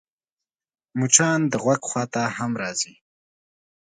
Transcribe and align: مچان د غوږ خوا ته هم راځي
مچان 0.99 1.39
د 1.51 1.53
غوږ 1.63 1.81
خوا 1.89 2.03
ته 2.13 2.21
هم 2.37 2.51
راځي 2.61 2.93